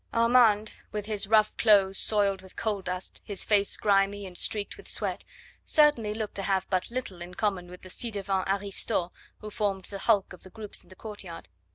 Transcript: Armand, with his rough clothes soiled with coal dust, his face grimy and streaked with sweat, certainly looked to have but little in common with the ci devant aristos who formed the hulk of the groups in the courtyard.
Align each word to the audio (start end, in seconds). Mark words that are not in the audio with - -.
Armand, 0.15 0.73
with 0.91 1.05
his 1.05 1.27
rough 1.27 1.55
clothes 1.57 1.95
soiled 1.99 2.41
with 2.41 2.55
coal 2.55 2.81
dust, 2.81 3.21
his 3.23 3.45
face 3.45 3.77
grimy 3.77 4.25
and 4.25 4.35
streaked 4.35 4.75
with 4.75 4.87
sweat, 4.87 5.23
certainly 5.63 6.15
looked 6.15 6.33
to 6.33 6.41
have 6.41 6.67
but 6.71 6.89
little 6.89 7.21
in 7.21 7.35
common 7.35 7.67
with 7.69 7.83
the 7.83 7.89
ci 7.91 8.09
devant 8.09 8.45
aristos 8.49 9.11
who 9.41 9.51
formed 9.51 9.85
the 9.85 9.99
hulk 9.99 10.33
of 10.33 10.41
the 10.41 10.49
groups 10.49 10.81
in 10.81 10.89
the 10.89 10.95
courtyard. 10.95 11.49